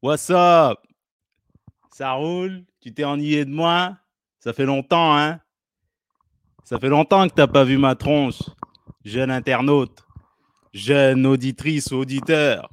[0.00, 0.78] What's up?
[1.90, 2.64] Ça roule?
[2.80, 3.96] Tu t'es ennuyé de moi?
[4.38, 5.40] Ça fait longtemps, hein?
[6.62, 8.38] Ça fait longtemps que t'as pas vu ma tronche,
[9.04, 10.04] jeune internaute,
[10.72, 12.70] jeune auditrice auditeur.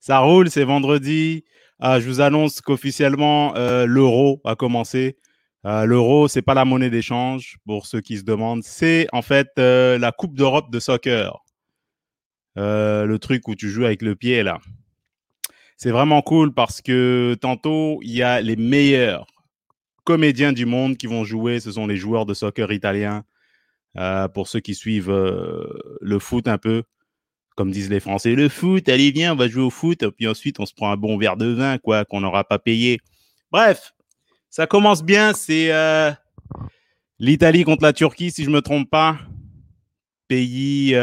[0.00, 1.44] Ça roule, c'est vendredi.
[1.78, 5.16] Ah, je vous annonce qu'officiellement, euh, l'euro a commencé.
[5.64, 8.64] Euh, l'euro, c'est pas la monnaie d'échange, pour ceux qui se demandent.
[8.64, 11.38] C'est en fait euh, la Coupe d'Europe de soccer.
[12.56, 14.58] Euh, le truc où tu joues avec le pied, là.
[15.78, 19.28] C'est vraiment cool parce que tantôt, il y a les meilleurs
[20.02, 21.60] comédiens du monde qui vont jouer.
[21.60, 23.24] Ce sont les joueurs de soccer italiens.
[23.96, 25.66] Euh, pour ceux qui suivent euh,
[26.00, 26.82] le foot un peu,
[27.56, 30.60] comme disent les Français, le foot, allez viens, on va jouer au foot, puis ensuite
[30.60, 33.00] on se prend un bon verre de vin, quoi, qu'on n'aura pas payé.
[33.50, 33.94] Bref,
[34.50, 35.32] ça commence bien.
[35.32, 36.10] C'est euh,
[37.18, 39.18] l'Italie contre la Turquie, si je me trompe pas.
[40.26, 40.94] Pays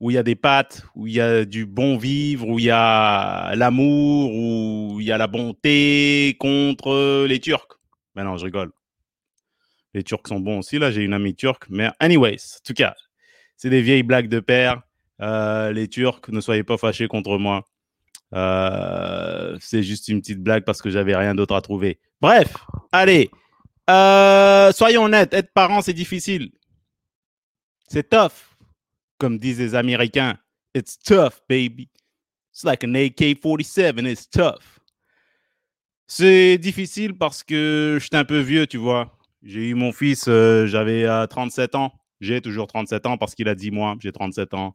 [0.00, 2.64] où il y a des pâtes, où il y a du bon vivre, où il
[2.64, 7.78] y a l'amour, où il y a la bonté contre les Turcs.
[8.14, 8.72] Mais non, je rigole.
[9.92, 10.78] Les Turcs sont bons aussi.
[10.78, 11.66] Là, j'ai une amie turque.
[11.68, 12.94] Mais, anyways, en tout cas,
[13.56, 14.82] c'est des vieilles blagues de père.
[15.20, 17.66] Euh, les Turcs, ne soyez pas fâchés contre moi.
[18.32, 21.98] Euh, c'est juste une petite blague parce que j'avais rien d'autre à trouver.
[22.22, 22.56] Bref,
[22.90, 23.30] allez.
[23.90, 26.52] Euh, soyons honnêtes, être parent, c'est difficile.
[27.88, 28.49] C'est tough
[29.20, 30.36] comme disent les Américains,
[30.74, 31.88] it's tough, baby.
[32.52, 34.80] It's like an AK-47, it's tough.
[36.08, 39.16] C'est difficile parce que je suis un peu vieux, tu vois.
[39.44, 41.92] J'ai eu mon fils, euh, j'avais euh, 37 ans.
[42.20, 43.96] J'ai toujours 37 ans parce qu'il a 10 mois.
[44.00, 44.74] J'ai 37 ans.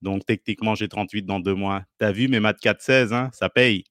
[0.00, 1.82] Donc, techniquement, j'ai 38 dans deux mois.
[1.98, 3.30] T'as vu mes maths 4-16, hein?
[3.32, 3.84] ça paye.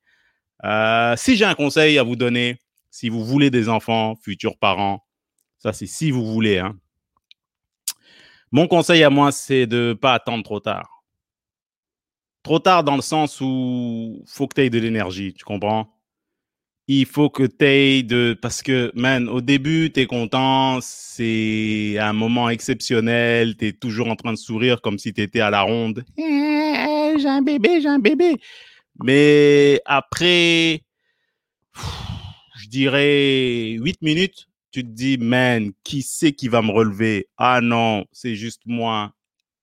[0.66, 2.58] Euh, si j'ai un conseil à vous donner,
[2.90, 5.06] si vous voulez des enfants, futurs parents,
[5.60, 6.76] ça c'est si vous voulez, hein,
[8.52, 11.04] mon conseil à moi, c'est de ne pas attendre trop tard.
[12.44, 15.94] Trop tard dans le sens où faut que tu aies de l'énergie, tu comprends?
[16.88, 18.36] Il faut que tu aies de...
[18.42, 24.08] Parce que, man, au début, tu es content, c'est un moment exceptionnel, tu es toujours
[24.08, 26.04] en train de sourire comme si tu étais à la ronde.
[26.18, 28.38] Eh, j'ai un bébé, j'ai un bébé.
[29.04, 30.82] Mais après,
[31.76, 37.28] je dirais 8 minutes, tu te dis, man, qui c'est qui va me relever?
[37.38, 39.14] Ah non, c'est juste moi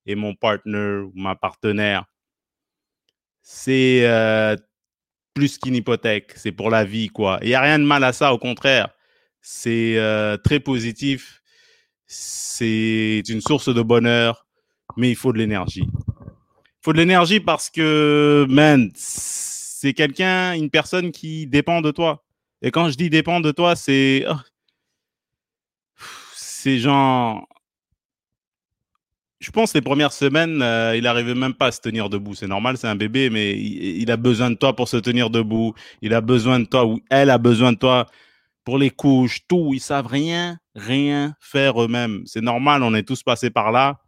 [0.07, 2.05] et mon partner ou ma partenaire.
[3.43, 4.57] C'est euh,
[5.35, 7.39] plus qu'une hypothèque, c'est pour la vie, quoi.
[7.43, 8.89] Il n'y a rien de mal à ça, au contraire.
[9.41, 11.41] C'est euh, très positif,
[12.07, 14.47] c'est une source de bonheur,
[14.97, 15.85] mais il faut de l'énergie.
[15.87, 22.25] Il faut de l'énergie parce que, man, c'est quelqu'un, une personne qui dépend de toi.
[22.63, 24.25] Et quand je dis dépend de toi, c'est...
[24.29, 24.35] oh,
[26.67, 27.47] c'est genre.
[29.39, 32.35] Je pense les premières semaines, euh, il n'arrivait même pas à se tenir debout.
[32.35, 35.75] C'est normal, c'est un bébé, mais il, a besoin de toi pour se tenir debout.
[36.03, 38.07] Il a besoin de toi, ou elle a besoin de toi
[38.65, 39.71] pour les couches, tout.
[39.75, 42.23] Ils savent rien, rien faire eux-mêmes.
[42.27, 44.01] C'est normal, on est tous passés par là.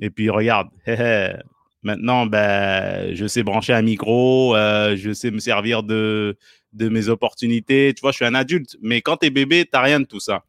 [0.00, 0.68] Et puis regarde,
[1.84, 6.36] maintenant, ben, je sais brancher un micro, euh, je sais me servir de,
[6.72, 7.94] de mes opportunités.
[7.94, 8.76] Tu vois, je suis un adulte.
[8.82, 10.42] Mais quand tu es bébé, tu n'as rien de tout ça.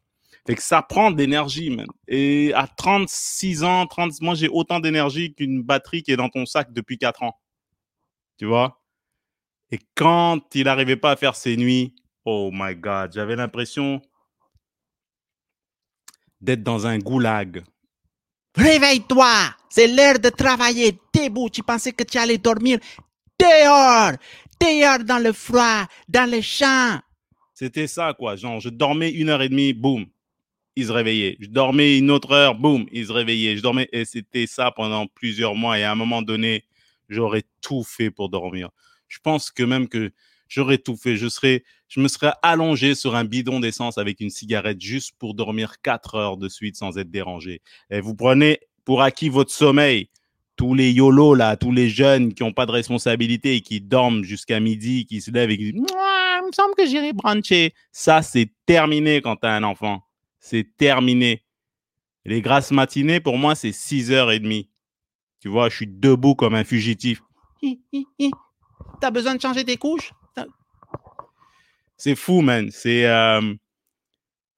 [0.48, 1.86] Fait que ça prend de l'énergie, man.
[2.06, 6.46] Et à 36 ans, 30, moi, j'ai autant d'énergie qu'une batterie qui est dans ton
[6.46, 7.38] sac depuis 4 ans.
[8.38, 8.80] Tu vois?
[9.70, 11.94] Et quand il n'arrivait pas à faire ses nuits,
[12.24, 14.00] oh my God, j'avais l'impression
[16.40, 17.62] d'être dans un goulag.
[18.56, 19.54] Réveille-toi!
[19.68, 21.50] C'est l'heure de travailler debout.
[21.50, 22.78] Tu pensais que tu allais dormir
[23.38, 24.12] dehors!
[24.58, 27.00] Dehors dans le froid, dans les champs!
[27.52, 28.34] C'était ça, quoi.
[28.36, 30.06] Genre, je dormais une heure et demie, boum,
[30.78, 31.36] il se réveillait.
[31.40, 33.56] Je dormais une autre heure, boum, il se réveillait.
[33.56, 35.76] Je dormais et c'était ça pendant plusieurs mois.
[35.76, 36.66] Et à un moment donné,
[37.08, 38.70] j'aurais tout fait pour dormir.
[39.08, 40.12] Je pense que même que
[40.46, 41.16] j'aurais tout fait.
[41.16, 45.34] Je serais, je me serais allongé sur un bidon d'essence avec une cigarette juste pour
[45.34, 47.60] dormir quatre heures de suite sans être dérangé.
[47.90, 50.10] Et vous prenez pour acquis votre sommeil.
[50.54, 54.22] Tous les YOLO, là, tous les jeunes qui n'ont pas de responsabilité et qui dorment
[54.22, 57.74] jusqu'à midi, qui se lèvent et qui disent Il me semble que j'irai brancher.
[57.90, 60.02] Ça, c'est terminé quand tu as un enfant
[60.40, 61.44] c'est terminé.
[62.24, 64.68] Les grasses matinées, pour moi, c'est 6h30.
[65.40, 67.22] Tu vois, je suis debout comme un fugitif.
[69.00, 70.12] T'as besoin de changer tes couches?
[71.96, 72.70] C'est fou, man.
[72.70, 73.54] C'est, euh,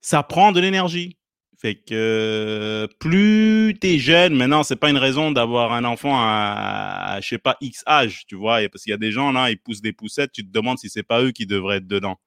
[0.01, 1.17] ça prend de l'énergie.
[1.59, 7.17] Fait que euh, plus t'es jeune, maintenant, c'est pas une raison d'avoir un enfant à,
[7.17, 8.67] à, je sais pas, X âge, tu vois.
[8.71, 10.89] Parce qu'il y a des gens, là, ils poussent des poussettes, tu te demandes si
[10.89, 12.19] c'est pas eux qui devraient être dedans.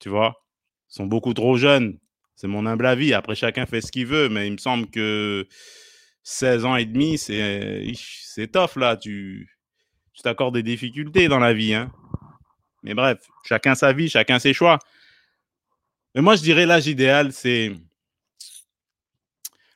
[0.00, 0.44] Tu vois?
[0.90, 1.98] Ils sont beaucoup trop jeunes.
[2.38, 3.14] C'est mon humble avis.
[3.14, 5.44] Après, chacun fait ce qu'il veut, mais il me semble que
[6.22, 8.96] 16 ans et demi, c'est, c'est tough, là.
[8.96, 9.50] Tu,
[10.12, 11.74] tu t'accordes des difficultés dans la vie.
[11.74, 11.92] Hein.
[12.84, 14.78] Mais bref, chacun sa vie, chacun ses choix.
[16.14, 17.72] Mais moi, je dirais l'âge idéal, c'est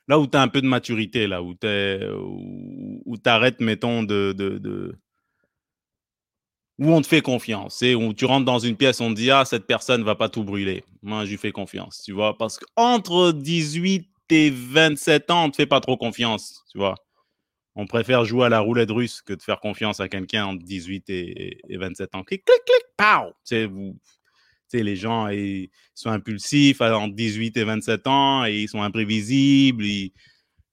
[0.07, 1.67] là où tu as un peu de maturité, là, où tu
[3.05, 4.97] où, arrêtes, mettons, de, de,
[6.79, 9.29] Où on te fait confiance, et où tu rentres dans une pièce, on te dit,
[9.29, 10.83] ah, cette personne va pas tout brûler.
[11.03, 15.57] Moi, je lui fais confiance, tu vois, parce qu'entre 18 et 27 ans, on te
[15.57, 16.95] fait pas trop confiance, tu vois.
[17.75, 21.09] On préfère jouer à la roulette russe que de faire confiance à quelqu'un entre 18
[21.09, 22.23] et, 27 ans.
[22.23, 23.29] Clic, clic, clic, pow!
[23.29, 23.95] Tu sais, vous,
[24.73, 25.27] les gens
[25.93, 29.85] sont impulsifs entre 18 et 27 ans et ils sont imprévisibles.
[29.85, 30.11] Ils,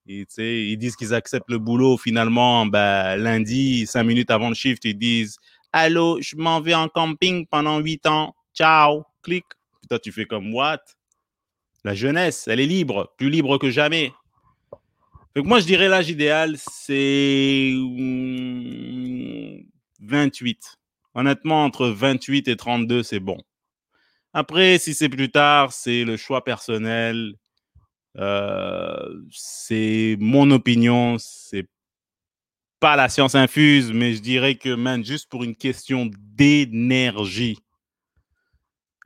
[0.07, 1.97] ils disent qu'ils acceptent le boulot.
[1.97, 5.37] Finalement, ben, lundi, cinq minutes avant le shift, ils disent
[5.73, 8.35] Allô, je m'en vais en camping pendant 8 ans.
[8.55, 9.05] Ciao.
[9.23, 9.45] Clic.
[9.89, 10.81] toi, tu fais comme what?
[11.85, 14.13] La jeunesse, elle est libre, plus libre que jamais.
[15.37, 17.73] Donc moi, je dirais l'âge idéal, c'est
[20.01, 20.59] 28.
[20.59, 23.39] Hmm, Honnêtement, entre 28 et 32, c'est bon.
[24.33, 27.35] Après, si c'est plus tard, c'est le choix personnel.
[28.17, 31.17] Euh, c'est mon opinion.
[32.81, 37.59] Pas la science infuse, mais je dirais que, man, juste pour une question d'énergie,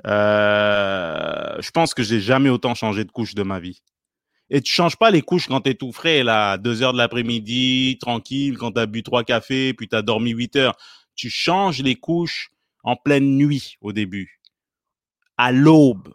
[0.06, 3.82] euh, je pense que j'ai jamais autant changé de couche de ma vie.
[4.50, 6.92] Et tu changes pas les couches quand tu es tout frais, là, à 2 heures
[6.92, 10.76] de l'après-midi, tranquille, quand tu as bu trois cafés, puis tu as dormi 8 heures.
[11.16, 12.50] Tu changes les couches
[12.82, 14.40] en pleine nuit au début
[15.36, 16.12] à l'aube,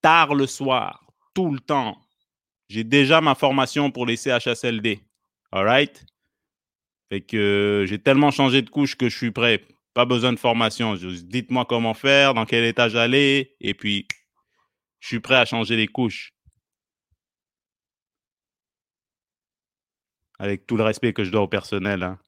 [0.00, 1.04] tard le soir,
[1.34, 1.98] tout le temps.
[2.68, 5.00] J'ai déjà ma formation pour les CHSLD.
[5.50, 6.04] All right?
[7.12, 9.62] Fait que j'ai tellement changé de couche que je suis prêt.
[9.92, 10.94] Pas besoin de formation.
[10.94, 14.08] Dites-moi comment faire, dans quel étage aller, et puis
[14.98, 16.32] je suis prêt à changer les couches.
[20.38, 22.02] Avec tout le respect que je dois au personnel.
[22.02, 22.18] Hein.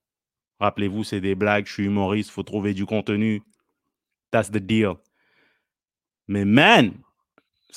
[0.61, 3.41] Rappelez-vous, c'est des blagues, je suis humoriste, faut trouver du contenu.
[4.33, 4.97] That's the deal.
[6.29, 6.93] Mais man,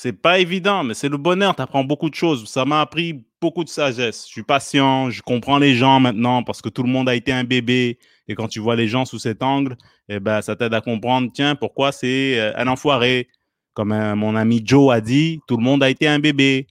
[0.00, 1.56] c'est pas évident, mais c'est le bonheur.
[1.56, 2.48] Tu apprends beaucoup de choses.
[2.48, 4.26] Ça m'a appris beaucoup de sagesse.
[4.26, 7.32] Je suis patient, je comprends les gens maintenant parce que tout le monde a été
[7.32, 7.98] un bébé.
[8.28, 9.76] Et quand tu vois les gens sous cet angle,
[10.08, 13.26] eh ben, ça t'aide à comprendre, tiens, pourquoi c'est euh, un enfoiré.
[13.74, 16.68] Comme euh, mon ami Joe a dit, tout le monde a été un bébé.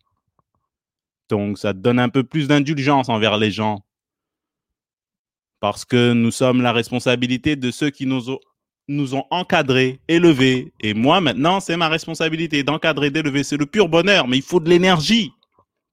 [1.28, 3.84] Donc, ça te donne un peu plus d'indulgence envers les gens.
[5.60, 8.40] Parce que nous sommes la responsabilité de ceux qui nous ont
[8.88, 10.72] nous ont encadrés, élevés.
[10.80, 13.44] Et moi, maintenant, c'est ma responsabilité d'encadrer, d'élever.
[13.44, 15.32] C'est le pur bonheur, mais il faut de l'énergie.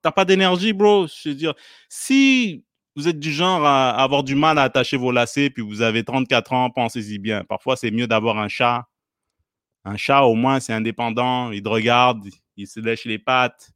[0.02, 1.06] T'as pas d'énergie, bro.
[1.24, 1.54] Dire,
[1.88, 2.64] si
[2.94, 6.04] vous êtes du genre à avoir du mal à attacher vos lacets, puis vous avez
[6.04, 7.44] 34 ans, pensez-y bien.
[7.44, 8.86] Parfois, c'est mieux d'avoir un chat.
[9.84, 11.50] Un chat, au moins, c'est indépendant.
[11.50, 12.24] Il regarde,
[12.56, 13.70] il se lèche les pattes.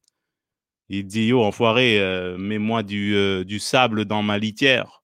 [0.89, 5.03] Il dit, yo, enfoiré, euh, mets-moi euh, du sable dans ma litière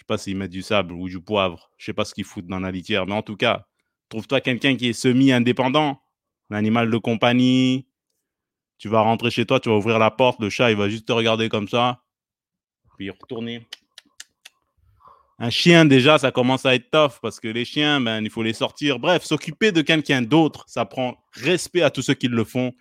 [0.00, 1.70] sais pas s'ils mettent du sable ou du poivre.
[1.76, 3.06] Je sais pas ce qu'ils foutent dans la litière.
[3.06, 3.66] Mais en tout cas,
[4.08, 6.00] trouve-toi quelqu'un qui est semi-indépendant,
[6.50, 7.86] un animal de compagnie.
[8.78, 11.06] Tu vas rentrer chez toi, tu vas ouvrir la porte, le chat, il va juste
[11.06, 12.02] te regarder comme ça,
[12.96, 13.66] puis retourner.
[15.38, 18.42] Un chien, déjà, ça commence à être tough parce que les chiens, ben, il faut
[18.42, 18.98] les sortir.
[18.98, 22.72] Bref, s'occuper de quelqu'un d'autre, ça prend respect à tous ceux qui le font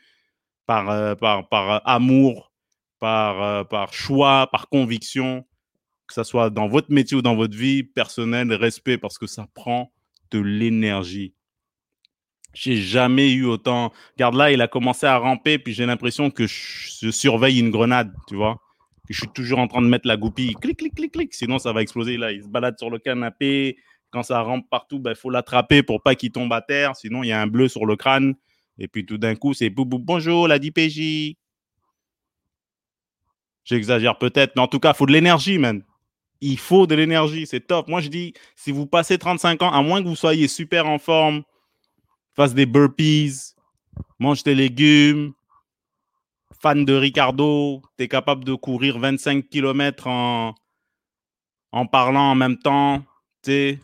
[0.65, 2.53] par, euh, par, par amour,
[2.99, 5.45] par, euh, par choix, par conviction
[6.09, 9.47] que ce soit dans votre métier ou dans votre vie personnelle, respect parce que ça
[9.53, 9.93] prend
[10.31, 11.35] de l'énergie.
[12.51, 13.93] J'ai jamais eu autant.
[14.15, 18.11] Regarde là, il a commencé à ramper, puis j'ai l'impression que je surveille une grenade,
[18.27, 18.59] tu vois.
[19.07, 20.55] Je suis toujours en train de mettre la goupille.
[20.55, 21.33] Clic, clic, clic, clic.
[21.33, 22.17] Sinon, ça va exploser.
[22.17, 23.77] Là, il se balade sur le canapé.
[24.09, 26.95] Quand ça rampe partout, il ben, faut l'attraper pour pas qu'il tombe à terre.
[26.95, 28.33] Sinon, il y a un bleu sur le crâne.
[28.79, 29.99] Et puis tout d'un coup, c'est boubou.
[29.99, 31.35] Bonjour, la DPJ.
[33.63, 35.83] J'exagère peut-être, mais en tout cas, il faut de l'énergie, man
[36.41, 37.87] il faut de l'énergie, c'est top.
[37.87, 40.99] Moi, je dis, si vous passez 35 ans, à moins que vous soyez super en
[40.99, 41.43] forme,
[42.35, 43.55] fasse des burpees,
[44.19, 45.33] mange des légumes,
[46.61, 50.55] fan de Ricardo, tu es capable de courir 25 km en,
[51.87, 53.03] parlant en même temps,
[53.43, 53.79] tu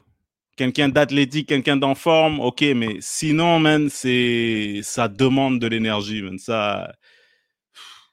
[0.58, 6.94] quelqu'un d'athlétique, quelqu'un d'en forme, ok, mais sinon, man, ça demande de l'énergie, Ça,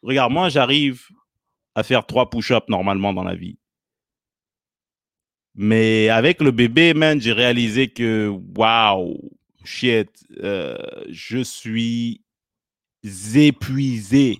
[0.02, 1.06] regarde, moi, j'arrive
[1.74, 3.58] à faire trois push-ups normalement dans la vie.
[5.54, 9.18] Mais avec le bébé, man, j'ai réalisé que, waouh,
[9.64, 10.08] shit,
[10.42, 10.76] euh,
[11.10, 12.22] je suis
[13.34, 14.38] épuisé.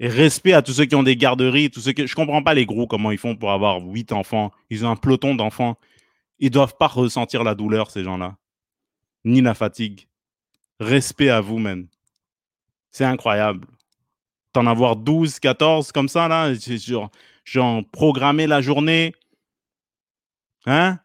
[0.00, 2.66] Respect à tous ceux qui ont des garderies, tous ceux que je comprends pas les
[2.66, 4.52] gros comment ils font pour avoir huit enfants.
[4.68, 5.78] Ils ont un peloton d'enfants.
[6.40, 8.36] Ils doivent pas ressentir la douleur ces gens-là,
[9.24, 10.08] ni la fatigue.
[10.80, 11.86] Respect à vous, man.
[12.90, 13.66] C'est incroyable.
[14.52, 17.10] T'en avoir 12, 14 comme ça là, genre,
[17.44, 19.14] genre programmer la journée,
[20.66, 20.98] Hein?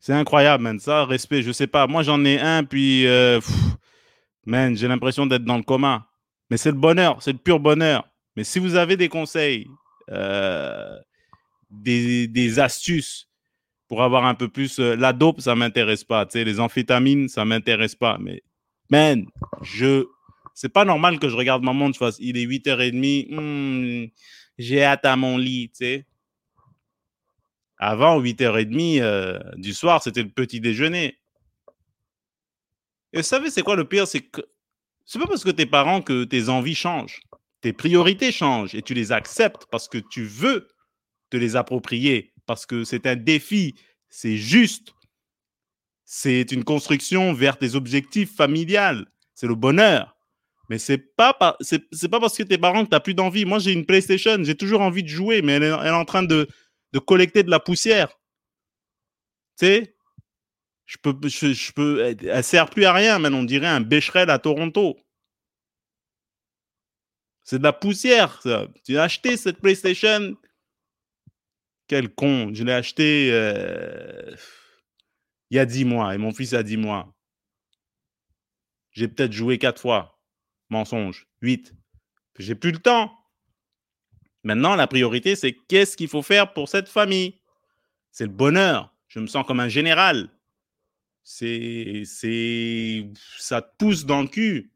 [0.00, 0.78] C'est incroyable, man.
[0.78, 1.86] Ça, respect, je sais pas.
[1.86, 3.40] Moi, j'en ai un, puis, euh,
[4.46, 6.08] j'ai l'impression d'être dans le coma.
[6.50, 8.08] Mais c'est le bonheur, c'est le pur bonheur.
[8.36, 9.66] Mais si vous avez des conseils,
[10.10, 10.96] euh,
[11.70, 13.28] des, astuces
[13.88, 14.78] pour avoir un peu plus.
[14.80, 16.24] euh, la dope, ça m'intéresse pas.
[16.24, 18.16] Tu sais, les amphétamines, ça m'intéresse pas.
[18.18, 18.42] Mais,
[18.90, 19.26] man,
[19.62, 20.06] je.
[20.54, 24.08] C'est pas normal que je regarde ma montre, je il est 8h30, hmm,
[24.58, 26.06] j'ai hâte à mon lit, tu sais.
[27.78, 31.16] Avant 8h30 euh, du soir, c'était le petit déjeuner.
[33.12, 34.06] Et vous savez, c'est quoi le pire?
[34.08, 34.42] C'est que
[35.06, 37.20] c'est pas parce que tes parents que tes envies changent.
[37.60, 40.68] Tes priorités changent et tu les acceptes parce que tu veux
[41.30, 43.74] te les approprier, parce que c'est un défi,
[44.10, 44.92] c'est juste.
[46.04, 49.06] C'est une construction vers tes objectifs familiales.
[49.34, 50.17] C'est le bonheur.
[50.68, 53.44] Mais c'est pas, pas parce que tes parents que tu n'as plus d'envie.
[53.46, 56.46] Moi, j'ai une PlayStation, j'ai toujours envie de jouer, mais elle est, en train de,
[57.06, 58.08] collecter de la poussière.
[59.58, 59.96] Tu sais,
[60.84, 64.38] je peux, je, peux, elle, sert plus à rien, mais on dirait un Becherel à
[64.38, 64.98] Toronto.
[67.44, 68.42] C'est de la poussière.
[68.84, 70.36] Tu as acheté cette PlayStation?
[71.86, 72.52] Quel con.
[72.52, 74.36] Je l'ai acheté euh,
[75.50, 77.14] il y a 10 mois et mon fils a 10 mois.
[78.92, 80.17] J'ai peut-être joué 4 fois.
[80.70, 81.26] Mensonge.
[81.42, 81.74] 8.
[82.38, 83.12] J'ai plus le temps.
[84.44, 87.40] Maintenant, la priorité, c'est qu'est-ce qu'il faut faire pour cette famille?
[88.12, 88.94] C'est le bonheur.
[89.08, 90.30] Je me sens comme un général.
[91.24, 94.72] C'est, c'est, ça pousse dans le cul.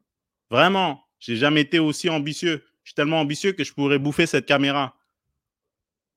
[0.51, 1.05] Vraiment.
[1.19, 2.65] J'ai jamais été aussi ambitieux.
[2.83, 4.97] Je suis tellement ambitieux que je pourrais bouffer cette caméra.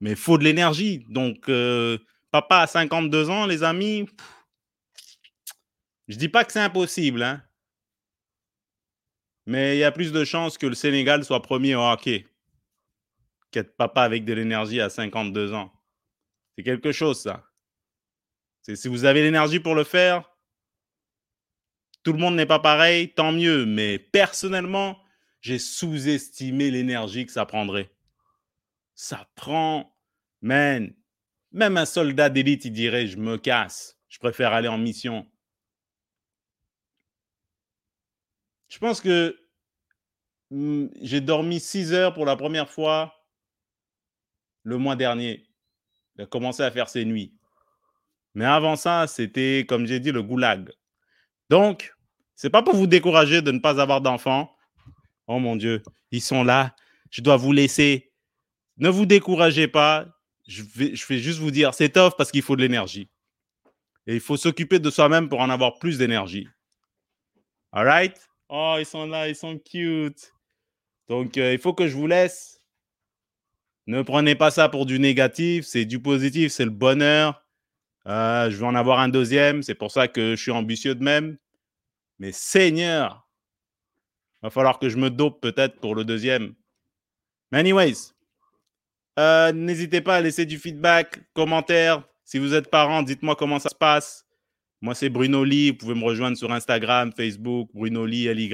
[0.02, 1.06] Mais il faut de l'énergie.
[1.10, 1.98] Donc, euh,
[2.32, 4.36] papa à 52 ans, les amis, pff,
[6.08, 7.42] je dis pas que c'est impossible, hein.
[9.46, 12.26] Mais il y a plus de chances que le Sénégal soit premier au hockey
[13.52, 15.72] qu'être papa avec de l'énergie à 52 ans.
[16.56, 17.44] C'est quelque chose, ça.
[18.62, 20.30] C'est si vous avez l'énergie pour le faire,
[22.04, 23.66] tout le monde n'est pas pareil, tant mieux.
[23.66, 25.00] Mais personnellement,
[25.42, 27.92] j'ai sous-estimé l'énergie que ça prendrait.
[28.94, 29.96] Ça prend,
[30.42, 30.94] man,
[31.52, 35.28] même un soldat d'élite, il dirait, je me casse, je préfère aller en mission.
[38.76, 39.40] Je pense que
[40.52, 43.16] hmm, j'ai dormi 6 heures pour la première fois
[44.64, 45.48] le mois dernier.
[46.20, 47.34] A commencé à faire ses nuits.
[48.34, 50.74] Mais avant ça, c'était, comme j'ai dit, le goulag.
[51.50, 51.96] Donc,
[52.36, 54.54] c'est pas pour vous décourager de ne pas avoir d'enfants.
[55.28, 56.76] Oh mon Dieu, ils sont là.
[57.12, 58.12] Je dois vous laisser.
[58.76, 60.06] Ne vous découragez pas.
[60.48, 63.10] Je vais, je vais juste vous dire, c'est tough parce qu'il faut de l'énergie.
[64.06, 66.50] Et il faut s'occuper de soi-même pour en avoir plus d'énergie.
[67.72, 68.20] All right?
[68.50, 70.34] Oh, ils sont là, ils sont cute.
[71.08, 72.62] Donc, euh, il faut que je vous laisse.
[73.88, 77.44] Ne prenez pas ça pour du négatif, c'est du positif, c'est le bonheur.
[78.08, 81.04] Euh, je vais en avoir un deuxième, c'est pour ça que je suis ambitieux de
[81.04, 81.38] même.
[82.20, 83.26] Mais Seigneur,
[84.46, 86.54] va falloir que je me dope peut-être pour le deuxième.
[87.52, 88.14] Mais anyways,
[89.18, 92.04] euh, n'hésitez pas à laisser du feedback, commentaire.
[92.24, 94.25] Si vous êtes parent, dites-moi comment ça se passe.
[94.86, 95.72] Moi, c'est Bruno Lee.
[95.72, 98.54] Vous pouvez me rejoindre sur Instagram, Facebook, Bruno Lee, LY.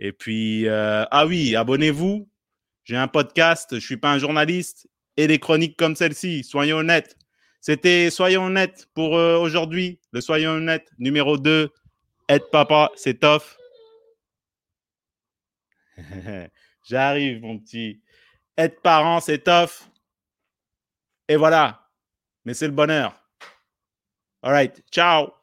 [0.00, 2.28] Et puis, euh, ah oui, abonnez-vous.
[2.82, 4.88] J'ai un podcast, je ne suis pas un journaliste.
[5.16, 7.16] Et des chroniques comme celle-ci, soyons honnêtes.
[7.60, 10.00] C'était Soyons honnêtes pour euh, aujourd'hui.
[10.10, 11.70] Le Soyons honnêtes numéro 2.
[12.28, 13.56] Être papa, c'est tough.
[16.88, 18.02] J'arrive, mon petit.
[18.58, 19.88] Être parent, c'est tough.
[21.28, 21.88] Et voilà.
[22.44, 23.23] Mais c'est le bonheur.
[24.44, 24.80] All right.
[24.92, 25.34] Ciao.